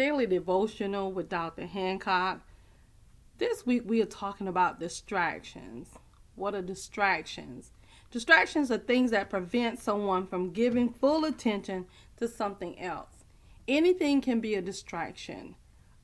[0.00, 1.66] Daily Devotional with Dr.
[1.66, 2.40] Hancock.
[3.36, 5.88] This week we are talking about distractions.
[6.36, 7.70] What are distractions?
[8.10, 11.84] Distractions are things that prevent someone from giving full attention
[12.16, 13.26] to something else.
[13.68, 15.54] Anything can be a distraction.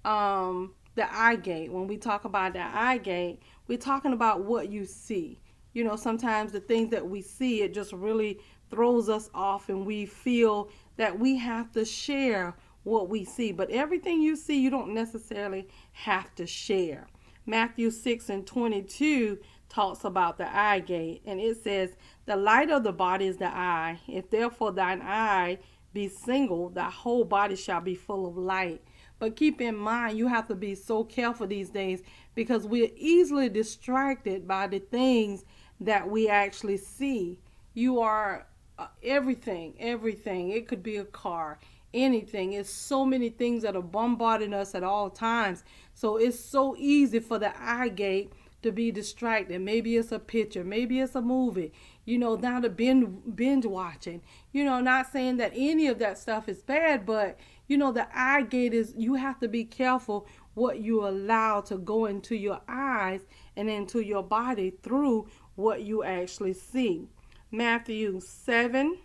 [0.04, 4.68] Um, the eye gate, when we talk about the eye gate, we're talking about what
[4.68, 5.40] you see.
[5.72, 9.86] You know, sometimes the things that we see, it just really throws us off and
[9.86, 10.68] we feel
[10.98, 12.54] that we have to share
[12.86, 13.50] what we see.
[13.50, 17.08] But everything you see, you don't necessarily have to share.
[17.44, 21.96] Matthew 6 and 22 talks about the eye gate, and it says,
[22.26, 24.00] The light of the body is the eye.
[24.06, 25.58] If therefore thine eye
[25.92, 28.82] be single, thy whole body shall be full of light.
[29.18, 32.02] But keep in mind, you have to be so careful these days
[32.34, 35.44] because we're easily distracted by the things
[35.80, 37.40] that we actually see.
[37.74, 38.46] You are
[38.78, 40.50] uh, everything, everything.
[40.50, 41.58] It could be a car,
[41.94, 42.52] anything.
[42.52, 45.64] It's so many things that are bombarding us at all times.
[45.94, 49.60] So it's so easy for the eye gate to be distracted.
[49.60, 51.72] Maybe it's a picture, maybe it's a movie,
[52.04, 54.22] you know, down to binge, binge watching.
[54.52, 57.38] You know, not saying that any of that stuff is bad, but
[57.68, 61.76] you know, the eye gate is you have to be careful what you allow to
[61.76, 63.20] go into your eyes
[63.56, 67.08] and into your body through what you actually see.
[67.50, 68.98] Matthew 7,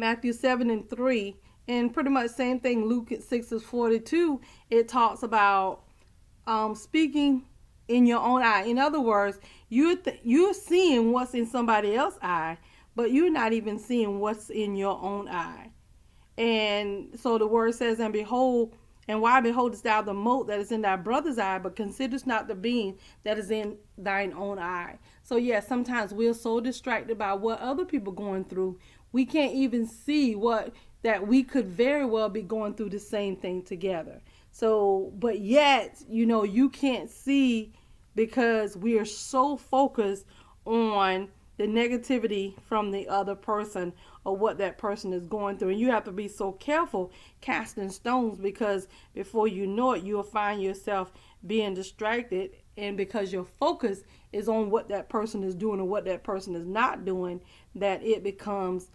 [0.00, 1.36] Matthew 7 and 3,
[1.68, 5.82] and pretty much same thing, Luke 6 is 42, it talks about
[6.46, 7.44] um, speaking
[7.86, 8.62] in your own eye.
[8.62, 12.56] In other words, you're, th- you're seeing what's in somebody else's eye,
[12.96, 15.70] but you're not even seeing what's in your own eye.
[16.38, 18.74] And so the word says, And behold,
[19.10, 22.46] and why beholdest thou the mote that is in thy brother's eye, but considerest not
[22.46, 24.98] the beam that is in thine own eye?
[25.24, 28.78] So yes, sometimes we're so distracted by what other people going through,
[29.12, 30.72] we can't even see what
[31.02, 34.20] that we could very well be going through the same thing together.
[34.52, 37.72] So, but yet, you know, you can't see
[38.14, 40.26] because we are so focused
[40.66, 43.92] on the negativity from the other person
[44.24, 45.70] or what that person is going through.
[45.70, 50.22] And you have to be so careful casting stones because before you know it, you'll
[50.22, 51.12] find yourself
[51.46, 52.50] being distracted.
[52.76, 54.02] And because your focus
[54.32, 57.42] is on what that person is doing or what that person is not doing,
[57.74, 58.88] that it becomes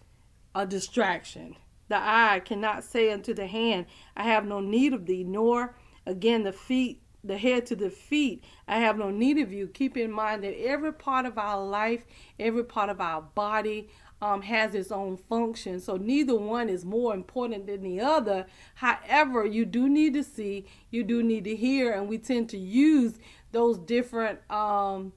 [0.56, 1.56] a distraction.
[1.88, 3.86] The eye cannot say unto the hand,
[4.16, 8.44] I have no need of thee, nor again the feet the head to the feet.
[8.68, 9.66] I have no need of you.
[9.66, 12.04] Keep in mind that every part of our life,
[12.38, 13.88] every part of our body,
[14.22, 15.80] um, has its own function.
[15.80, 18.46] So neither one is more important than the other.
[18.76, 22.58] However, you do need to see, you do need to hear, and we tend to
[22.58, 23.18] use
[23.50, 25.12] those different um,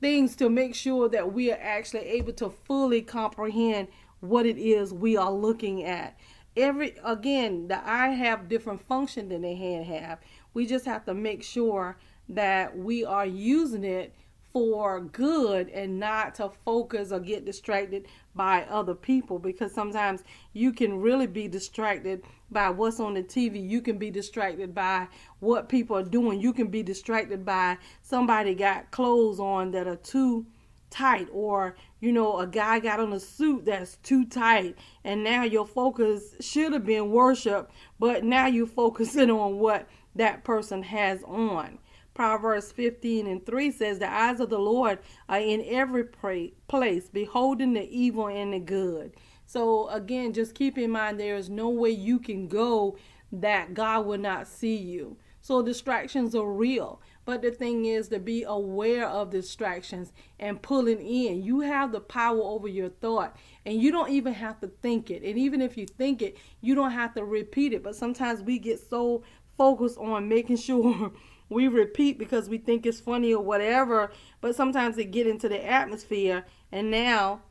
[0.00, 3.88] things to make sure that we are actually able to fully comprehend
[4.20, 6.16] what it is we are looking at.
[6.56, 10.18] Every again, the eye have different function than the hand have.
[10.52, 11.96] We just have to make sure
[12.28, 14.14] that we are using it
[14.52, 20.72] for good and not to focus or get distracted by other people because sometimes you
[20.72, 23.68] can really be distracted by what's on the TV.
[23.68, 25.06] You can be distracted by
[25.38, 26.40] what people are doing.
[26.40, 30.46] You can be distracted by somebody got clothes on that are too
[30.90, 35.44] tight or you know a guy got on a suit that's too tight and now
[35.44, 41.22] your focus should have been worship but now you're focusing on what that person has
[41.24, 41.78] on
[42.12, 47.72] Proverbs 15 and 3 says, The eyes of the Lord are in every place, beholding
[47.72, 49.14] the evil and the good.
[49.46, 52.96] So, again, just keep in mind there is no way you can go
[53.32, 55.16] that God will not see you.
[55.40, 57.00] So, distractions are real.
[57.30, 61.44] But the thing is to be aware of distractions and pulling in.
[61.44, 65.22] You have the power over your thought, and you don't even have to think it.
[65.22, 67.84] And even if you think it, you don't have to repeat it.
[67.84, 69.22] But sometimes we get so
[69.56, 71.12] focused on making sure
[71.48, 75.64] we repeat because we think it's funny or whatever, but sometimes it get into the
[75.64, 77.42] atmosphere and now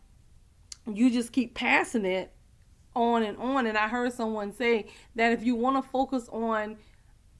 [0.94, 2.34] you just keep passing it
[2.98, 3.66] on and on.
[3.66, 6.76] And I heard someone say that if you want to focus on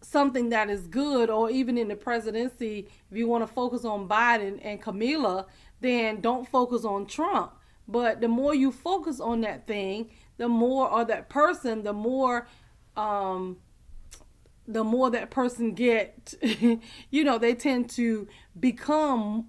[0.02, 4.08] something that is good, or even in the presidency, if you want to focus on
[4.08, 5.46] Biden and Kamala,
[5.82, 7.54] then don't focus on Trump.
[7.88, 12.48] But the more you focus on that thing, the more, or that person, the more
[12.96, 13.58] um,
[14.70, 16.36] the more that person get
[17.10, 18.28] you know they tend to
[18.60, 19.48] become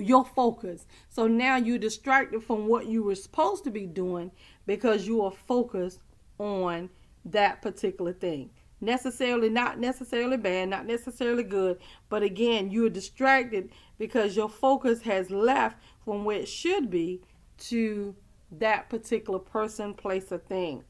[0.00, 4.30] your focus so now you're distracted from what you were supposed to be doing
[4.66, 6.00] because you are focused
[6.38, 6.90] on
[7.24, 8.50] that particular thing
[8.80, 11.78] necessarily not necessarily bad not necessarily good
[12.08, 17.20] but again you're distracted because your focus has left from where it should be
[17.58, 18.14] to
[18.50, 20.84] that particular person place or thing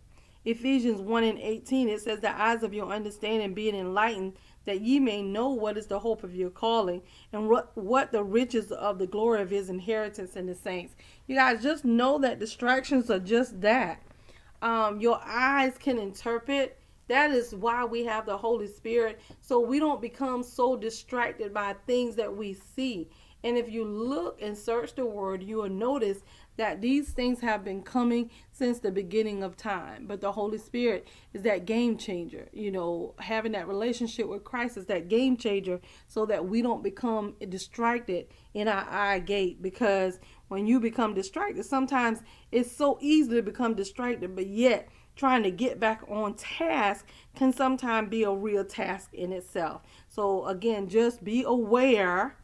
[0.47, 4.35] Ephesians 1 and 18, it says, The eyes of your understanding being enlightened,
[4.65, 8.23] that ye may know what is the hope of your calling and what, what the
[8.23, 10.95] riches of the glory of his inheritance in the saints.
[11.27, 14.01] You guys just know that distractions are just that.
[14.63, 16.79] Um, your eyes can interpret.
[17.09, 21.75] That is why we have the Holy Spirit, so we don't become so distracted by
[21.87, 23.09] things that we see.
[23.45, 26.19] And if you look and search the word, you will notice
[26.57, 30.07] that these things have been coming since the beginning of time.
[30.07, 32.49] But the Holy Spirit is that game changer.
[32.53, 36.83] You know, having that relationship with Christ is that game changer so that we don't
[36.83, 39.63] become distracted in our eye gate.
[39.63, 40.19] Because
[40.49, 45.51] when you become distracted, sometimes it's so easy to become distracted, but yet trying to
[45.51, 49.83] get back on task can sometimes be a real task in itself.
[50.09, 52.37] So, again, just be aware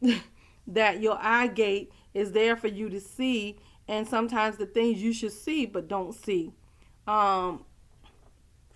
[0.66, 5.12] that your eye gate is there for you to see and sometimes the things you
[5.12, 6.52] should see but don't see.
[7.06, 7.64] Um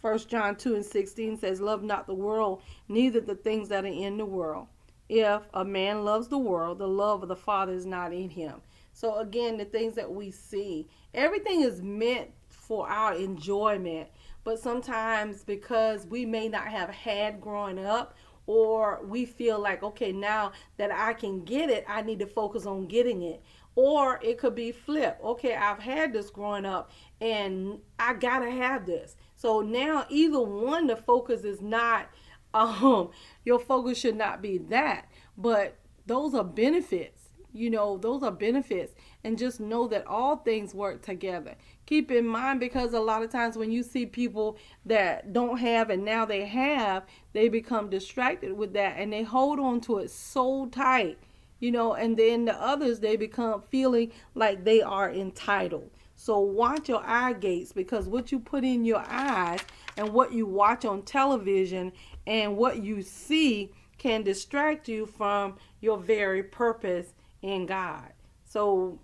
[0.02, 3.88] first john 2 and 16 says love not the world neither the things that are
[3.88, 4.66] in the world.
[5.08, 8.60] If a man loves the world the love of the father is not in him.
[8.92, 12.30] So again the things that we see everything is meant
[12.66, 14.08] for our enjoyment.
[14.44, 18.16] But sometimes because we may not have had growing up
[18.46, 22.66] or we feel like okay now that i can get it i need to focus
[22.66, 23.42] on getting it.
[23.74, 25.18] Or it could be flip.
[25.22, 26.90] Okay i've had this growing up
[27.20, 29.16] and i gotta have this.
[29.34, 32.08] So now either one the focus is not
[32.54, 33.10] um
[33.44, 35.76] your focus should not be that but
[36.06, 37.30] those are benefits.
[37.52, 38.94] You know those are benefits.
[39.24, 41.56] And just know that all things work together
[41.86, 45.88] keep in mind because a lot of times when you see people that don't have
[45.90, 50.10] and now they have they become distracted with that and they hold on to it
[50.10, 51.18] so tight
[51.60, 56.88] you know and then the others they become feeling like they are entitled so watch
[56.88, 59.60] your eye gates because what you put in your eyes
[59.96, 61.92] and what you watch on television
[62.26, 67.12] and what you see can distract you from your very purpose
[67.42, 68.12] in God.
[68.44, 68.98] So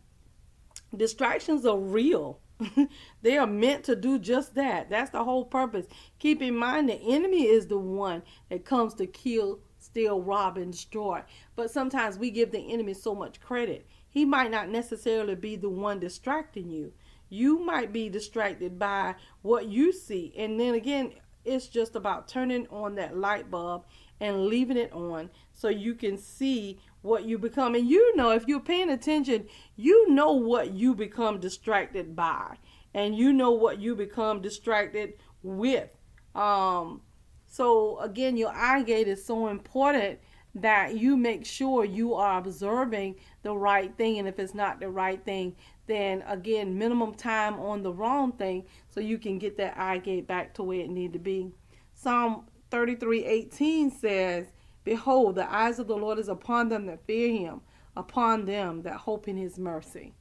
[0.97, 2.41] distractions are real.
[3.23, 4.91] they are meant to do just that.
[4.91, 5.87] That's the whole purpose.
[6.19, 10.73] Keep in mind the enemy is the one that comes to kill, steal, rob, and
[10.73, 11.23] destroy.
[11.57, 13.87] But sometimes we give the enemy so much credit.
[14.09, 16.93] He might not necessarily be the one distracting you.
[17.29, 20.35] You might be distracted by what you see.
[20.37, 21.13] And then again,
[21.45, 23.85] it's just about turning on that light bulb
[24.21, 27.75] and leaving it on so you can see what you become.
[27.75, 29.47] And you know, if you're paying attention,
[29.77, 32.57] you know what you become distracted by,
[32.95, 35.91] and you know what you become distracted with.
[36.35, 37.03] Um,
[37.47, 40.19] so again, your eye gate is so important
[40.55, 44.89] that you make sure you are observing the right thing, and if it's not the
[44.89, 45.57] right thing,
[45.87, 50.27] then again, minimum time on the wrong thing, so you can get that eye gate
[50.27, 51.51] back to where it need to be.
[51.95, 54.53] Psalm 33:18 says
[54.85, 57.61] Behold, the eyes of the Lord is upon them that fear him,
[57.97, 60.15] upon them that hope in his mercy.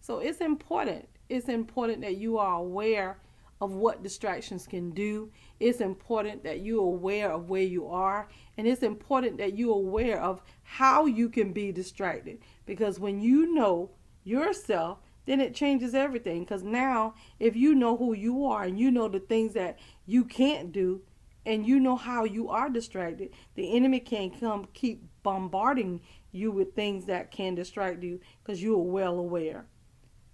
[0.00, 1.08] So it's important.
[1.28, 3.18] It's important that you are aware
[3.60, 5.30] of what distractions can do.
[5.58, 8.28] It's important that you're aware of where you are.
[8.58, 12.38] And it's important that you're aware of how you can be distracted.
[12.66, 13.90] Because when you know
[14.24, 16.40] yourself, then it changes everything.
[16.40, 20.24] Because now, if you know who you are and you know the things that you
[20.24, 21.00] can't do,
[21.46, 26.00] and you know how you are distracted, the enemy can come keep bombarding
[26.32, 29.66] you with things that can distract you because you are well aware.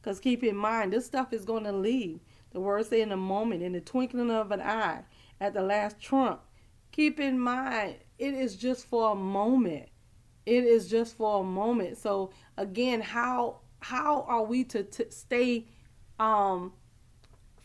[0.00, 2.21] Because keep in mind, this stuff is going to leave.
[2.52, 5.02] The word say in a moment, in the twinkling of an eye,
[5.40, 6.40] at the last trump.
[6.93, 9.88] Keep in mind, it is just for a moment.
[10.47, 11.99] It is just for a moment.
[11.99, 15.67] So again, how how are we to t- stay
[16.19, 16.73] um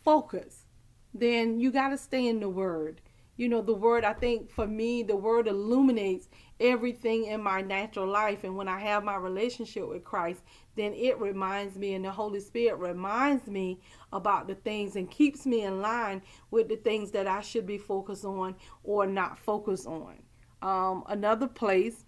[0.04, 0.68] focused?
[1.14, 3.02] Then you got to stay in the word
[3.38, 8.08] you know the word i think for me the word illuminates everything in my natural
[8.08, 8.46] life.
[8.46, 10.42] And when i have my relationship with christ
[10.76, 13.80] then it reminds me and the holy spirit reminds me
[14.12, 17.78] about the things and keeps me in line with the things that i should be
[17.78, 20.16] focused on or not focus on.
[20.62, 22.06] Um, another place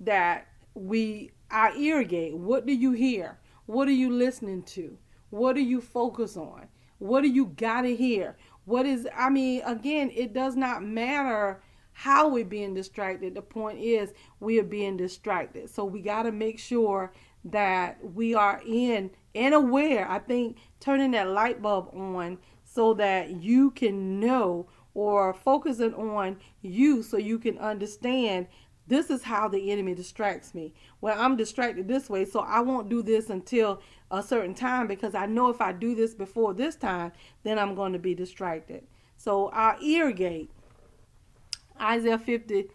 [0.00, 3.38] that we i ear gate what do you hear?
[3.66, 4.96] What are you listening to?
[5.30, 6.68] What do you focus on?
[6.98, 8.36] What do you gotta hear
[8.68, 13.34] what is, I mean, again, it does not matter how we're being distracted.
[13.34, 15.70] The point is, we are being distracted.
[15.70, 17.12] So we got to make sure
[17.46, 20.06] that we are in and aware.
[20.08, 26.36] I think turning that light bulb on so that you can know or focusing on
[26.60, 28.48] you so you can understand
[28.86, 30.74] this is how the enemy distracts me.
[31.00, 33.80] Well, I'm distracted this way, so I won't do this until
[34.10, 37.12] a certain time because I know if I do this before this time,
[37.42, 38.86] then I'm going to be distracted.
[39.16, 40.50] So our ear gate,
[41.80, 42.70] Isaiah 50,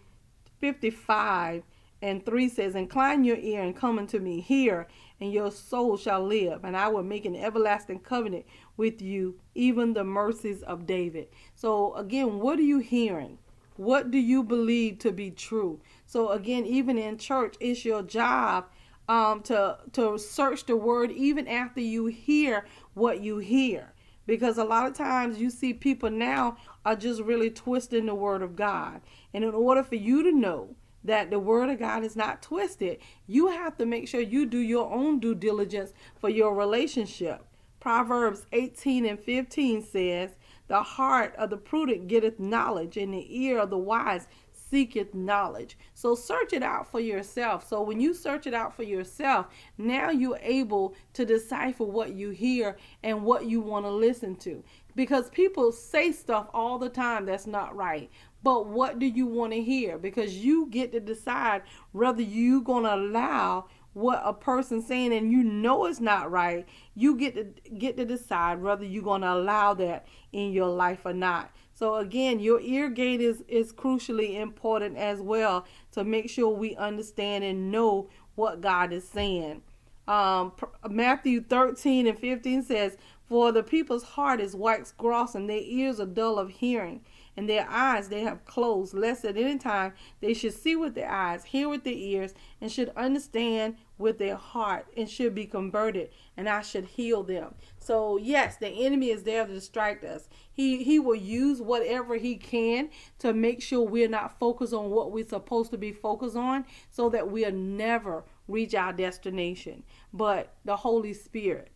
[0.60, 1.62] 55
[2.02, 4.86] and 3 says, Incline your ear and come unto me, hear,
[5.20, 8.44] and your soul shall live, and I will make an everlasting covenant
[8.76, 11.28] with you, even the mercies of David.
[11.54, 13.38] So again, what are you hearing?
[13.76, 15.80] What do you believe to be true?
[16.06, 18.66] So again, even in church, it's your job
[19.08, 23.92] um, to to search the word even after you hear what you hear,
[24.26, 28.42] because a lot of times you see people now are just really twisting the word
[28.42, 29.00] of God,
[29.32, 32.98] and in order for you to know that the word of God is not twisted,
[33.26, 37.44] you have to make sure you do your own due diligence for your relationship.
[37.78, 40.30] Proverbs 18 and 15 says,
[40.68, 44.26] The heart of the prudent getteth knowledge, and the ear of the wise
[44.74, 45.78] seeketh knowledge.
[45.94, 47.64] So search it out for yourself.
[47.68, 49.46] So when you search it out for yourself,
[49.78, 54.64] now you're able to decipher what you hear and what you want to listen to.
[54.96, 58.10] Because people say stuff all the time that's not right.
[58.42, 59.96] But what do you want to hear?
[59.96, 61.62] Because you get to decide
[61.92, 66.66] whether you're going to allow what a person's saying and you know it's not right
[66.96, 70.98] you get to get to decide whether you're going to allow that in your life
[71.04, 76.30] or not so again, your ear gate is is crucially important as well to make
[76.30, 79.62] sure we understand and know what God is saying.
[80.06, 80.52] Um,
[80.88, 82.96] Matthew 13 and 15 says,
[83.28, 87.00] For the people's heart is waxed gross, and their ears are dull of hearing
[87.36, 91.10] and their eyes they have closed, lest at any time they should see with their
[91.10, 96.10] eyes, hear with their ears, and should understand with their heart, and should be converted,
[96.36, 97.54] and I should heal them.
[97.78, 100.28] So yes, the enemy is there to distract us.
[100.52, 105.12] He he will use whatever he can to make sure we're not focused on what
[105.12, 109.82] we're supposed to be focused on, so that we'll never reach our destination.
[110.12, 111.70] But the Holy Spirit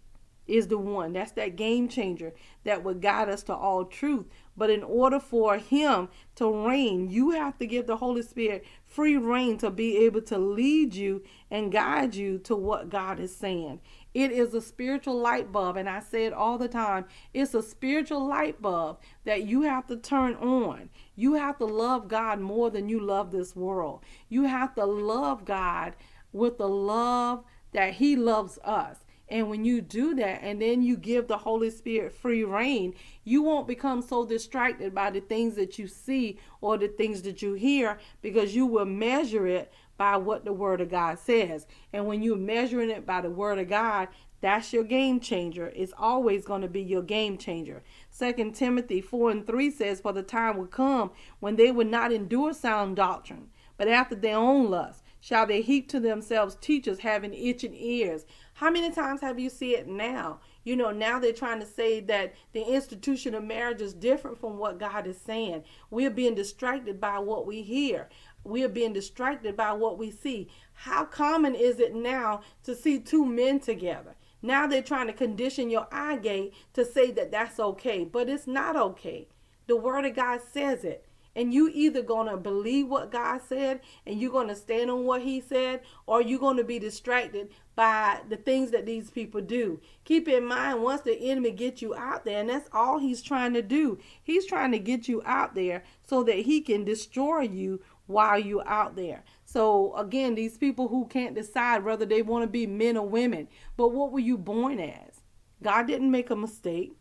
[0.49, 1.13] is the one.
[1.13, 2.33] That's that game changer
[2.65, 4.27] that would guide us to all truth.
[4.59, 9.17] But in order for him to reign, you have to give the Holy Spirit free
[9.17, 13.81] reign to be able to lead you and guide you to what God is saying.
[14.15, 17.05] It is a spiritual light bulb, and I say it all the time.
[17.33, 20.91] It's a spiritual light bulb that you have to turn on.
[21.15, 24.03] You have to love God more than you love this world.
[24.29, 25.95] You have to love God
[26.33, 29.05] with the love that He loves us.
[29.31, 32.95] And when you do that and then you give the Holy Spirit free reign,
[33.25, 37.43] you won't become so distracted by the things that you see or the things that
[37.43, 41.67] you hear because you will measure it by what the Word of God says.
[41.93, 44.09] And when you're measuring it by the Word of God,
[44.41, 45.73] that's your game changer.
[45.75, 47.83] It's always going to be your game changer.
[48.09, 52.13] Second Timothy 4 and 3 says, For the time will come when they will not
[52.13, 57.35] endure sound doctrine, but after their own lust shall they heap to themselves teachers having
[57.35, 58.25] itching ears
[58.59, 60.41] how many times have you seen it now?
[60.65, 64.59] You know, now they're trying to say that the institution of marriage is different from
[64.59, 65.63] what God is saying.
[65.91, 68.09] We're being distracted by what we hear.
[68.43, 70.49] We are being distracted by what we see.
[70.73, 74.17] How common is it now to see two men together?
[74.43, 78.49] Now they're trying to condition your eye gate to say that that's okay, but it's
[78.49, 79.29] not okay.
[79.69, 81.05] The Word of God says it.
[81.37, 85.41] And you either gonna believe what God said and you're gonna stand on what He
[85.41, 89.81] said, or you're gonna be distracted by the things that these people do.
[90.05, 93.55] Keep in mind, once the enemy gets you out there, and that's all he's trying
[93.55, 97.81] to do, he's trying to get you out there so that he can destroy you
[98.07, 99.23] while you're out there.
[99.45, 103.47] So, again, these people who can't decide whether they want to be men or women,
[103.77, 105.21] but what were you born as?
[105.63, 106.97] God didn't make a mistake.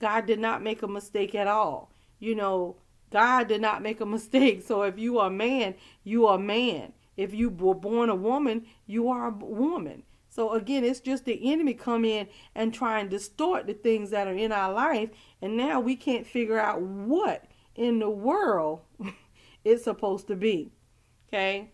[0.00, 1.92] God did not make a mistake at all.
[2.18, 2.76] You know,
[3.10, 4.62] God did not make a mistake.
[4.66, 6.94] So if you are a man, you are a man.
[7.14, 10.02] If you were born a woman, you are a woman.
[10.34, 12.26] So again, it's just the enemy come in
[12.56, 15.10] and try and distort the things that are in our life,
[15.40, 17.44] and now we can't figure out what
[17.76, 18.80] in the world
[19.64, 20.72] it's supposed to be.
[21.28, 21.70] Okay?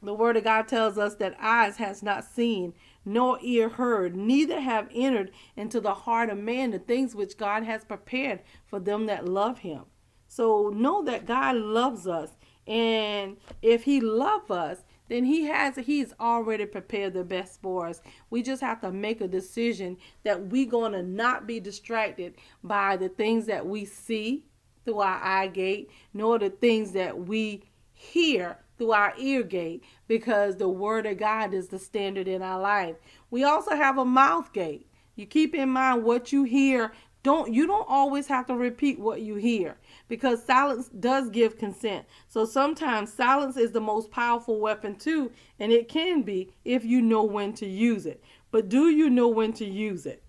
[0.00, 2.72] The word of God tells us that eyes has not seen,
[3.04, 7.64] nor ear heard, neither have entered into the heart of man the things which God
[7.64, 9.86] has prepared for them that love him.
[10.28, 12.30] So know that God loves us.
[12.64, 18.00] And if he loves us, then he has he's already prepared the best for us.
[18.30, 22.96] We just have to make a decision that we're going to not be distracted by
[22.96, 24.44] the things that we see
[24.84, 30.56] through our eye gate nor the things that we hear through our ear gate because
[30.56, 32.96] the word of god is the standard in our life.
[33.30, 34.86] We also have a mouth gate.
[35.14, 36.92] You keep in mind what you hear
[37.26, 42.06] don't you don't always have to repeat what you hear because silence does give consent.
[42.28, 47.02] So sometimes silence is the most powerful weapon too, and it can be if you
[47.02, 48.22] know when to use it.
[48.52, 50.22] but do you know when to use it?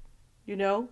[0.48, 0.90] You know?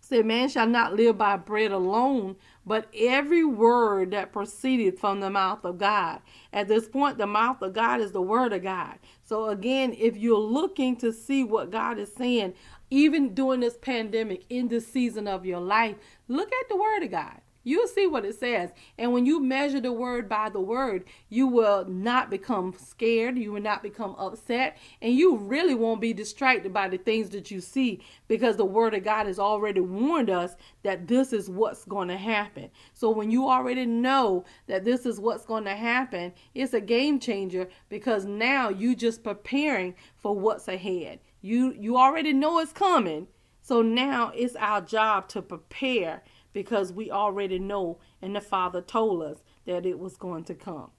[0.00, 5.30] Say, man shall not live by bread alone, but every word that proceeded from the
[5.30, 6.20] mouth of God.
[6.52, 8.98] At this point, the mouth of God is the word of God.
[9.22, 12.52] So, again, if you're looking to see what God is saying,
[12.94, 15.96] even during this pandemic, in this season of your life,
[16.28, 17.40] look at the word of God.
[17.66, 18.70] You'll see what it says.
[18.98, 23.38] And when you measure the word by the word, you will not become scared.
[23.38, 24.76] You will not become upset.
[25.00, 28.94] And you really won't be distracted by the things that you see because the word
[28.94, 32.70] of God has already warned us that this is what's going to happen.
[32.92, 37.18] So when you already know that this is what's going to happen, it's a game
[37.18, 41.18] changer because now you're just preparing for what's ahead.
[41.44, 43.28] You you already know it's coming.
[43.60, 46.22] So now it's our job to prepare
[46.54, 50.90] because we already know and the Father told us that it was going to come.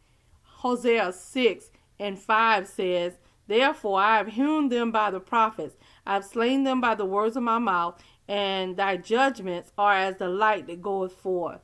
[0.44, 3.14] Hosea 6 and 5 says,
[3.48, 7.36] Therefore I have hewn them by the prophets, I have slain them by the words
[7.36, 11.62] of my mouth, and thy judgments are as the light that goeth forth.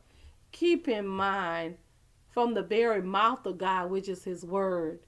[0.51, 1.77] Keep in mind,
[2.31, 5.01] from the very mouth of God, which is his word,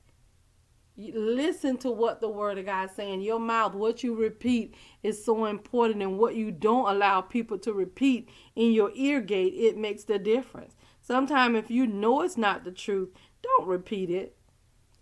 [0.98, 3.22] listen to what the word of God is saying.
[3.22, 7.74] Your mouth, what you repeat is so important and what you don't allow people to
[7.74, 10.76] repeat in your ear gate, it makes the difference.
[11.02, 13.10] Sometimes if you know it's not the truth,
[13.42, 14.38] don't repeat it.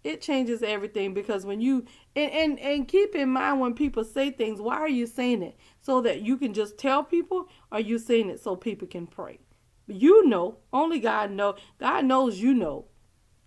[0.03, 4.31] It changes everything because when you and, and and keep in mind when people say
[4.31, 5.59] things, why are you saying it?
[5.79, 9.39] So that you can just tell people, or you saying it so people can pray?
[9.85, 11.55] You know, only God know.
[11.79, 12.85] God knows you know.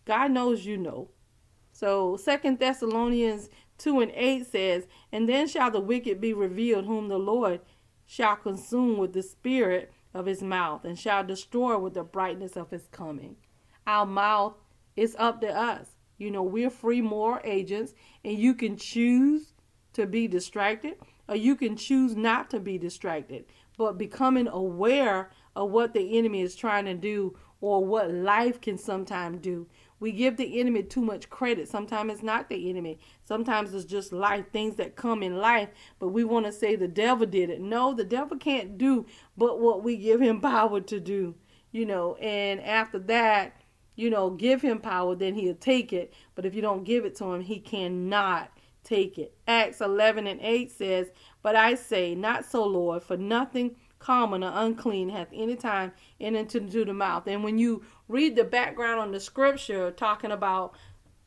[0.04, 1.10] God knows you know.
[1.74, 7.08] So Second Thessalonians 2 and 8 says, And then shall the wicked be revealed, whom
[7.08, 7.60] the Lord
[8.06, 12.70] shall consume with the spirit of his mouth, and shall destroy with the brightness of
[12.70, 13.34] his coming.
[13.88, 14.54] Our mouth
[14.94, 15.88] is up to us.
[16.16, 17.92] You know, we're free moral agents,
[18.24, 19.52] and you can choose
[19.94, 20.94] to be distracted,
[21.28, 23.46] or you can choose not to be distracted.
[23.76, 28.78] But becoming aware of what the enemy is trying to do or what life can
[28.78, 29.66] sometimes do
[30.04, 31.66] we give the enemy too much credit.
[31.66, 32.98] Sometimes it's not the enemy.
[33.24, 36.86] Sometimes it's just life, things that come in life, but we want to say the
[36.86, 37.58] devil did it.
[37.58, 39.06] No, the devil can't do
[39.38, 41.36] but what we give him power to do,
[41.72, 43.58] you know, and after that,
[43.96, 46.12] you know, give him power, then he'll take it.
[46.34, 48.50] But if you don't give it to him, he cannot
[48.82, 49.34] take it.
[49.48, 54.52] Acts 11 and 8 says, But I say, not so, Lord, for nothing common or
[54.54, 55.90] unclean hath any time
[56.20, 57.26] entered into the mouth.
[57.26, 60.74] And when you read the background on the scripture talking about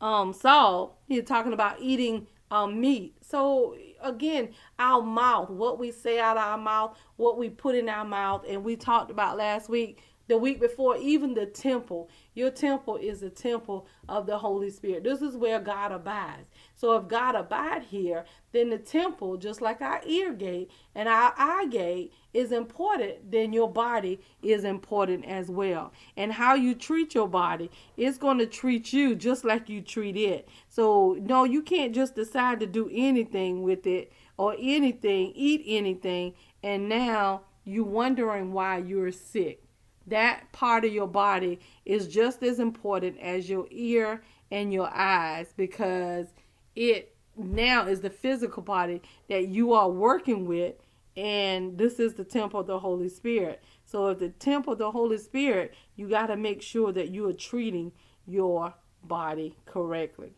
[0.01, 3.15] um, Saul, he's talking about eating um, meat.
[3.21, 7.89] So again, our mouth, what we say out of our mouth, what we put in
[7.89, 12.09] our mouth, and we talked about last week the week before, even the temple.
[12.33, 15.03] Your temple is the temple of the Holy Spirit.
[15.03, 16.49] This is where God abides.
[16.75, 21.33] So if God abide here, then the temple, just like our ear gate and our
[21.37, 25.91] eye gate, is important, then your body is important as well.
[26.15, 30.17] And how you treat your body is going to treat you just like you treat
[30.17, 30.47] it.
[30.69, 36.33] So no, you can't just decide to do anything with it or anything, eat anything,
[36.61, 39.66] and now you're wondering why you're sick
[40.07, 45.53] that part of your body is just as important as your ear and your eyes
[45.55, 46.27] because
[46.75, 50.75] it now is the physical body that you are working with
[51.15, 53.63] and this is the temple of the holy spirit.
[53.85, 57.27] So if the temple of the holy spirit you got to make sure that you
[57.27, 57.91] are treating
[58.25, 60.33] your body correctly.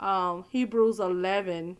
[0.00, 1.78] Um, hebrews 11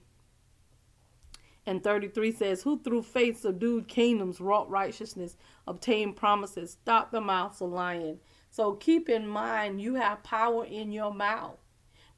[1.65, 7.61] and 33 says, Who through faith subdued kingdoms, wrought righteousness, obtained promises, stopped the mouths
[7.61, 8.21] of lions.
[8.51, 11.59] So keep in mind, you have power in your mouth.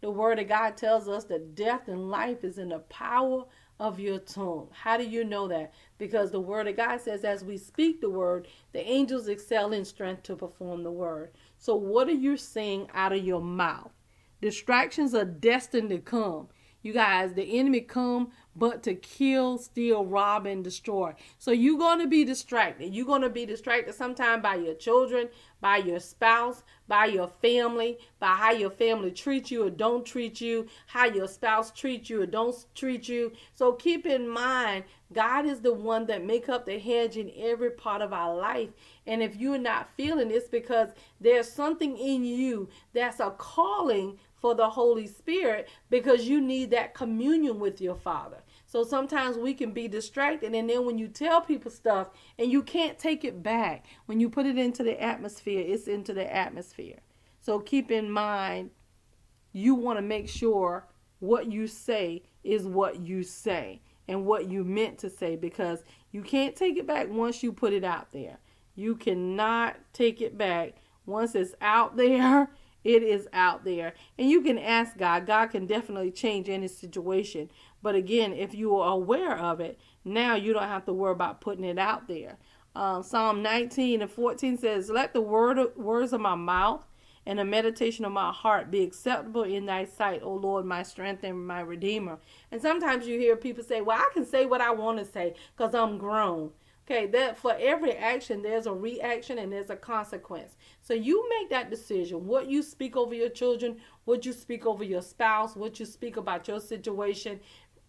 [0.00, 3.44] The word of God tells us that death and life is in the power
[3.80, 4.68] of your tongue.
[4.72, 5.72] How do you know that?
[5.98, 9.85] Because the word of God says, as we speak the word, the angels excel in
[9.85, 11.33] strength to perform the word.
[11.59, 13.92] So, what are you saying out of your mouth?
[14.40, 16.48] Distractions are destined to come.
[16.85, 21.14] You guys, the enemy come but to kill, steal, rob, and destroy.
[21.38, 22.94] So you're going to be distracted.
[22.94, 25.29] You're going to be distracted sometime by your children,
[25.61, 30.40] by your spouse, by your family, by how your family treats you or don't treat
[30.40, 33.33] you, how your spouse treats you or don't treat you.
[33.55, 37.70] So keep in mind, God is the one that make up the hedge in every
[37.70, 38.70] part of our life.
[39.07, 44.54] And if you're not feeling this because there's something in you that's a calling for
[44.54, 48.42] the Holy Spirit because you need that communion with your Father.
[48.66, 52.62] So sometimes we can be distracted, and then when you tell people stuff and you
[52.62, 56.98] can't take it back, when you put it into the atmosphere, it's into the atmosphere.
[57.40, 58.68] So keep in mind,
[59.54, 60.88] you want to make sure
[61.20, 66.20] what you say is what you say and what you meant to say because you
[66.20, 68.37] can't take it back once you put it out there.
[68.74, 70.74] You cannot take it back.
[71.07, 72.50] Once it's out there,
[72.85, 73.94] it is out there.
[74.18, 75.27] And you can ask God.
[75.27, 77.51] God can definitely change any situation.
[77.83, 81.40] But again, if you are aware of it, now you don't have to worry about
[81.40, 82.37] putting it out there.
[82.77, 86.85] Um, Psalm 19 and 14 says, Let the word words of my mouth
[87.27, 91.25] and the meditation of my heart be acceptable in thy sight, O Lord, my strength
[91.25, 92.18] and my redeemer.
[92.51, 95.35] And sometimes you hear people say, Well, I can say what I want to say
[95.57, 96.51] because I'm grown.
[96.87, 100.57] Okay, that for every action there's a reaction and there's a consequence.
[100.83, 102.27] So you make that decision.
[102.27, 106.18] What you speak over your children, what you speak over your spouse, what you speak
[106.18, 107.40] about your situation.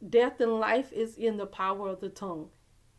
[0.09, 2.49] Death and life is in the power of the tongue.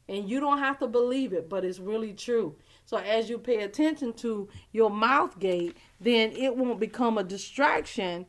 [0.09, 2.56] And you don't have to believe it, but it's really true.
[2.85, 8.26] So as you pay attention to your mouth gate, then it won't become a distraction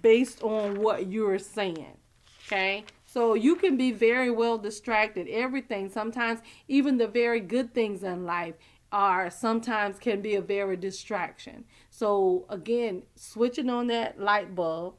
[0.00, 1.98] based on what you're saying.
[2.46, 2.84] Okay?
[3.18, 5.26] So you can be very well distracted.
[5.28, 8.54] Everything, sometimes even the very good things in life
[8.92, 11.64] are sometimes can be a very distraction.
[11.90, 14.94] So again, switching on that light bulb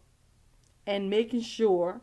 [0.86, 2.02] and making sure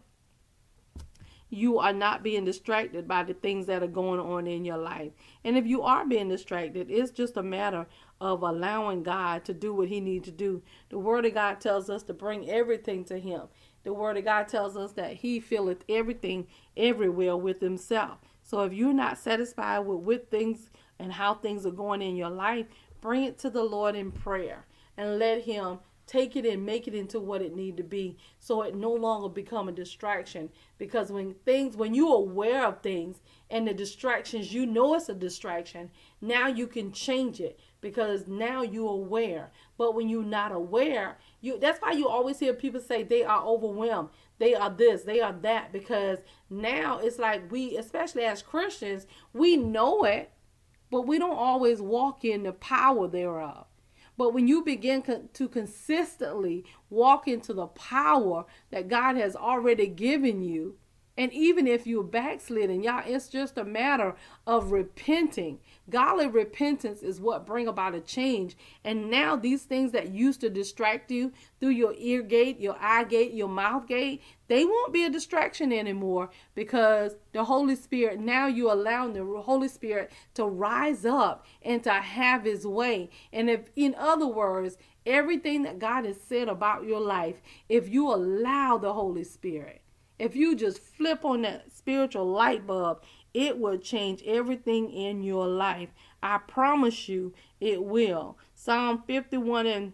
[1.50, 5.12] you are not being distracted by the things that are going on in your life.
[5.44, 7.86] And if you are being distracted, it's just a matter
[8.22, 10.62] of allowing God to do what he needs to do.
[10.88, 13.42] The word of God tells us to bring everything to him.
[13.86, 18.18] The word of God tells us that he filleth everything everywhere with himself.
[18.42, 22.30] So if you're not satisfied with, with things and how things are going in your
[22.30, 22.66] life,
[23.00, 26.94] bring it to the Lord in prayer and let him take it and make it
[26.94, 31.34] into what it need to be so it no longer become a distraction because when
[31.44, 33.20] things when you're aware of things
[33.50, 38.62] and the distractions you know it's a distraction now you can change it because now
[38.62, 43.02] you're aware but when you're not aware you that's why you always hear people say
[43.02, 46.18] they are overwhelmed they are this they are that because
[46.50, 50.30] now it's like we especially as christians we know it
[50.90, 53.66] but we don't always walk in the power thereof
[54.16, 55.02] but when you begin
[55.34, 60.76] to consistently walk into the power that God has already given you,
[61.18, 65.60] and even if you're backsliding, y'all, it's just a matter of repenting.
[65.88, 68.56] Godly repentance is what bring about a change.
[68.84, 73.04] And now these things that used to distract you through your ear gate, your eye
[73.04, 78.46] gate, your mouth gate, they won't be a distraction anymore because the Holy Spirit, now
[78.46, 83.10] you're allowing the Holy Spirit to rise up and to have his way.
[83.32, 87.36] And if, in other words, everything that God has said about your life,
[87.68, 89.82] if you allow the Holy Spirit,
[90.18, 93.02] if you just flip on that spiritual light bulb,
[93.36, 95.90] it will change everything in your life.
[96.22, 98.38] I promise you it will.
[98.54, 99.92] Psalm 51 and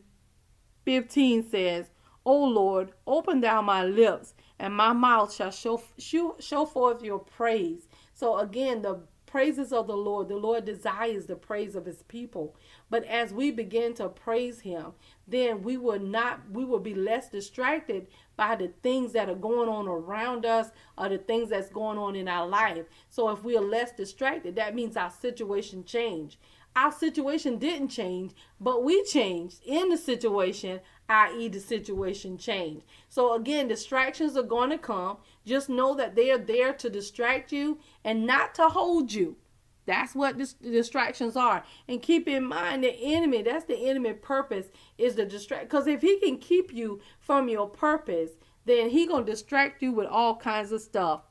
[0.84, 1.90] 15 says,
[2.24, 7.18] O Lord, open thou my lips, and my mouth shall show, show, show forth your
[7.18, 7.88] praise.
[8.14, 9.00] So again, the
[9.32, 10.28] praises of the Lord.
[10.28, 12.54] The Lord desires the praise of his people.
[12.90, 14.92] But as we begin to praise him,
[15.26, 19.70] then we will not we will be less distracted by the things that are going
[19.70, 20.68] on around us
[20.98, 22.84] or the things that's going on in our life.
[23.08, 26.36] So if we are less distracted, that means our situation changed.
[26.76, 30.80] Our situation didn't change, but we changed in the situation,
[31.12, 32.84] i.e., the situation changed.
[33.08, 35.18] So, again, distractions are going to come.
[35.44, 39.36] Just know that they are there to distract you and not to hold you.
[39.84, 41.64] That's what dis- distractions are.
[41.88, 45.64] And keep in mind the enemy, that's the enemy purpose is to distract.
[45.64, 48.30] Because if he can keep you from your purpose,
[48.64, 51.22] then he going to distract you with all kinds of stuff.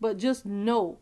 [0.00, 0.98] But just know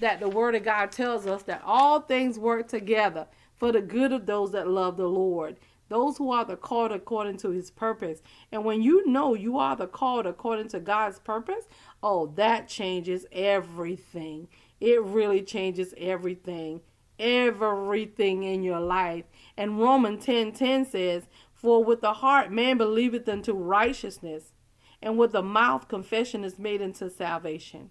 [0.00, 3.26] that the word of God tells us that all things work together
[3.56, 5.56] for the good of those that love the Lord.
[5.88, 8.22] Those who are the called according to his purpose.
[8.52, 11.66] And when you know you are the called according to God's purpose,
[12.02, 14.48] oh, that changes everything.
[14.80, 16.82] It really changes everything.
[17.18, 19.24] Everything in your life.
[19.56, 24.52] And Romans 10 10 says, For with the heart man believeth unto righteousness,
[25.00, 27.90] and with the mouth confession is made unto salvation.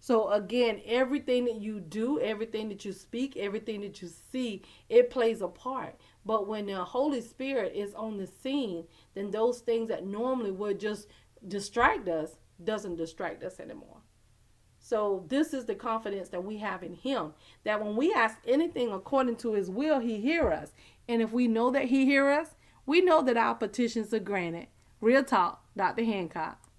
[0.00, 5.10] So again, everything that you do, everything that you speak, everything that you see, it
[5.10, 6.00] plays a part.
[6.24, 10.78] But when the Holy Spirit is on the scene, then those things that normally would
[10.78, 11.08] just
[11.48, 13.98] distract us doesn't distract us anymore.
[14.78, 18.92] So this is the confidence that we have in him that when we ask anything
[18.92, 20.72] according to his will, he hear us.
[21.08, 22.56] And if we know that he hear us,
[22.86, 24.68] we know that our petitions are granted.
[25.00, 26.04] Real talk, Dr.
[26.04, 26.69] Hancock.